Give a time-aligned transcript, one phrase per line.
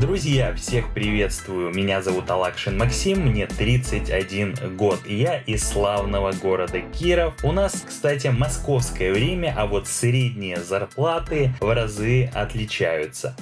[0.00, 1.74] Друзья, всех приветствую.
[1.74, 7.34] Меня зовут Алакшин Максим, мне 31 год, и я из славного города Киров.
[7.42, 13.34] У нас, кстати, московское время, а вот средние зарплаты в разы отличаются.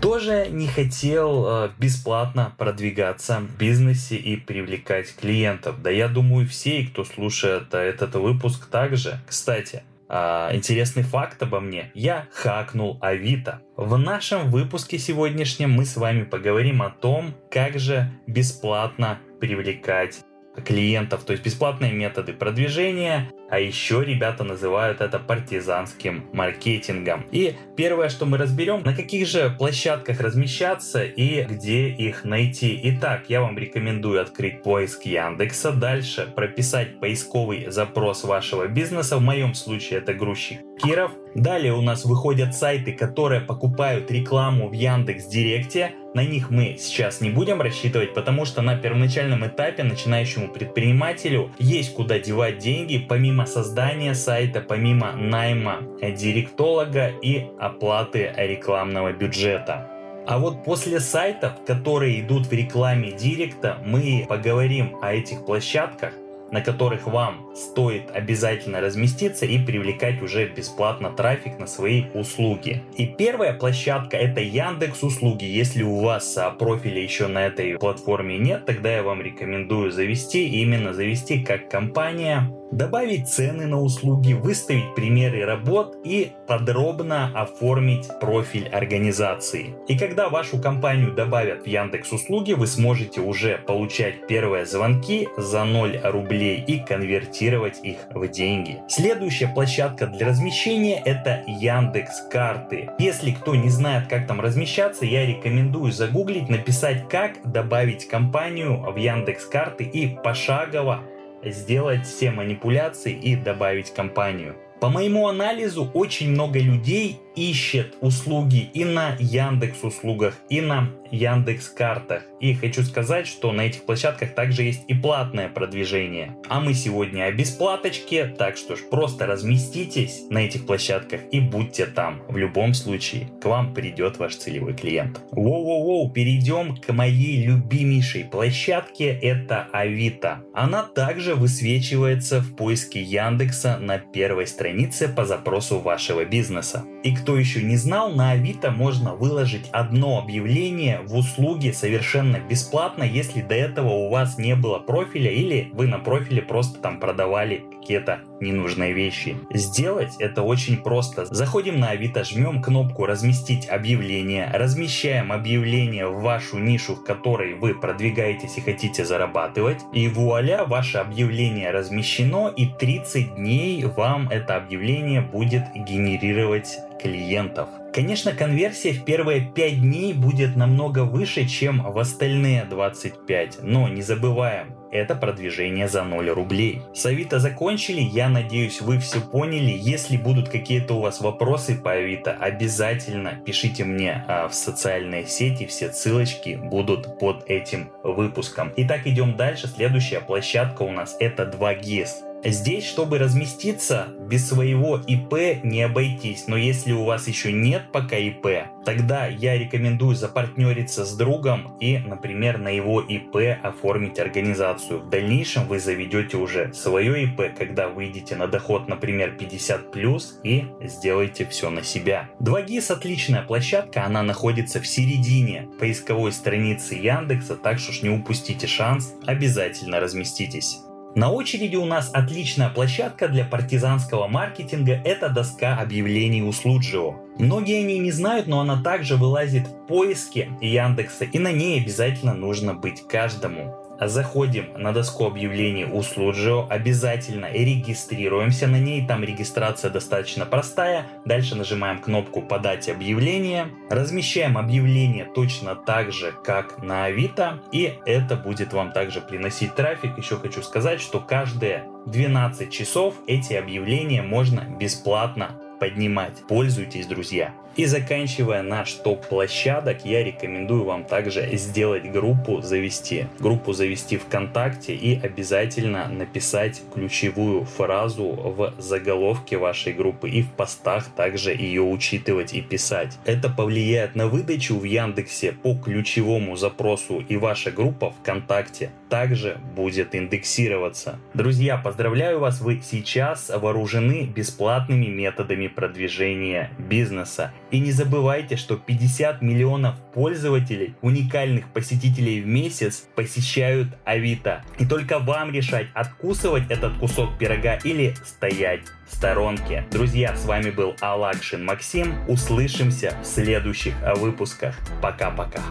[0.00, 5.82] Тоже не хотел э, бесплатно продвигаться в бизнесе и привлекать клиентов.
[5.82, 9.18] Да я думаю, все, кто слушает этот выпуск также.
[9.26, 9.82] Кстати,
[10.14, 11.90] а, интересный факт обо мне.
[11.94, 13.62] Я хакнул Авито.
[13.76, 20.20] В нашем выпуске сегодняшнем мы с вами поговорим о том, как же бесплатно привлекать
[20.66, 27.26] клиентов, то есть бесплатные методы продвижения, а еще ребята называют это партизанским маркетингом.
[27.32, 32.80] И первое, что мы разберем, на каких же площадках размещаться и где их найти.
[32.84, 39.52] Итак, я вам рекомендую открыть поиск Яндекса, дальше прописать поисковый запрос вашего бизнеса, в моем
[39.52, 41.12] случае это грузчик Киров.
[41.34, 47.22] Далее у нас выходят сайты, которые покупают рекламу в Яндекс Директе, на них мы сейчас
[47.22, 53.41] не будем рассчитывать, потому что на первоначальном этапе начинающему предпринимателю есть куда девать деньги, помимо
[53.46, 59.88] создания сайта, помимо найма директолога и оплаты рекламного бюджета.
[60.26, 66.12] А вот после сайтов, которые идут в рекламе директа, мы поговорим о этих площадках,
[66.52, 72.82] на которых вам стоит обязательно разместиться и привлекать уже бесплатно трафик на свои услуги.
[72.96, 75.44] И первая площадка это Яндекс услуги.
[75.44, 80.46] Если у вас а, профиля еще на этой платформе нет, тогда я вам рекомендую завести,
[80.46, 88.68] именно завести как компания добавить цены на услуги, выставить примеры работ и подробно оформить профиль
[88.68, 89.74] организации.
[89.86, 95.64] И когда вашу компанию добавят в Яндекс услуги, вы сможете уже получать первые звонки за
[95.64, 98.80] 0 рублей и конвертировать их в деньги.
[98.88, 102.90] Следующая площадка для размещения это Яндекс карты.
[102.98, 108.96] Если кто не знает, как там размещаться, я рекомендую загуглить, написать, как добавить компанию в
[108.96, 111.02] Яндекс карты и пошагово
[111.44, 114.56] сделать все манипуляции и добавить компанию.
[114.80, 121.68] По моему анализу, очень много людей ищет услуги и на Яндекс услугах, и на Яндекс
[121.68, 122.24] картах.
[122.40, 126.36] И хочу сказать, что на этих площадках также есть и платное продвижение.
[126.48, 131.86] А мы сегодня о бесплаточке, так что ж просто разместитесь на этих площадках и будьте
[131.86, 132.22] там.
[132.28, 135.20] В любом случае, к вам придет ваш целевой клиент.
[135.32, 140.40] Воу-воу-воу, перейдем к моей любимейшей площадке, это Авито.
[140.54, 146.84] Она также высвечивается в поиске Яндекса на первой странице по запросу вашего бизнеса.
[147.04, 153.04] И кто еще не знал, на Авито можно выложить одно объявление в услуге совершенно бесплатно,
[153.04, 157.64] если до этого у вас не было профиля или вы на профиле просто там продавали
[157.78, 159.36] какие-то ненужные вещи.
[159.52, 161.26] Сделать это очень просто.
[161.26, 167.74] Заходим на Авито, жмем кнопку «Разместить объявление», размещаем объявление в вашу нишу, в которой вы
[167.74, 175.20] продвигаетесь и хотите зарабатывать, и вуаля, ваше объявление размещено, и 30 дней вам это объявление
[175.20, 177.68] будет генерировать клиентов.
[177.92, 184.00] Конечно, конверсия в первые 5 дней будет намного выше, чем в остальные 25, но не
[184.00, 186.82] забываем, это продвижение за 0 рублей.
[186.94, 187.06] С
[187.38, 189.74] закончили, я надеюсь вы все поняли.
[189.76, 195.66] Если будут какие-то у вас вопросы по Авито, обязательно пишите мне а, в социальные сети,
[195.66, 198.72] все ссылочки будут под этим выпуском.
[198.76, 199.66] Итак, идем дальше.
[199.66, 202.31] Следующая площадка у нас это 2GIS.
[202.44, 206.48] Здесь, чтобы разместиться, без своего ИП не обойтись.
[206.48, 211.98] Но если у вас еще нет пока ИП, тогда я рекомендую запартнериться с другом и,
[211.98, 215.00] например, на его ИП оформить организацию.
[215.00, 220.64] В дальнейшем вы заведете уже свое ИП, когда выйдете на доход, например, 50 плюс и
[220.82, 222.28] сделаете все на себя.
[222.40, 228.66] 2GIS отличная площадка, она находится в середине поисковой страницы Яндекса, так что ж не упустите
[228.66, 230.80] шанс, обязательно разместитесь.
[231.14, 237.16] На очереди у нас отличная площадка для партизанского маркетинга– это доска объявлений у Слуджио.
[237.38, 241.82] Многие о ней не знают, но она также вылазит в поиске Яндекса, и на ней
[241.82, 243.74] обязательно нужно быть каждому.
[244.04, 251.06] Заходим на доску объявлений у Слуджио, обязательно регистрируемся на ней, там регистрация достаточно простая.
[251.24, 258.36] Дальше нажимаем кнопку «Подать объявление», размещаем объявление точно так же, как на Авито, и это
[258.36, 260.18] будет вам также приносить трафик.
[260.18, 266.42] Еще хочу сказать, что каждые 12 часов эти объявления можно бесплатно поднимать.
[266.48, 267.54] Пользуйтесь, друзья.
[267.74, 273.26] И заканчивая наш топ площадок, я рекомендую вам также сделать группу завести.
[273.38, 281.06] Группу завести ВКонтакте и обязательно написать ключевую фразу в заголовке вашей группы и в постах
[281.16, 283.18] также ее учитывать и писать.
[283.24, 290.14] Это повлияет на выдачу в Яндексе по ключевому запросу и ваша группа ВКонтакте также будет
[290.14, 291.18] индексироваться.
[291.34, 297.52] Друзья, поздравляю вас, вы сейчас вооружены бесплатными методами продвижения бизнеса.
[297.72, 304.62] И не забывайте, что 50 миллионов пользователей, уникальных посетителей в месяц посещают Авито.
[304.78, 309.86] И только вам решать, откусывать этот кусок пирога или стоять в сторонке.
[309.90, 312.14] Друзья, с вами был Алакшин Максим.
[312.28, 314.76] Услышимся в следующих выпусках.
[315.00, 315.62] Пока-пока.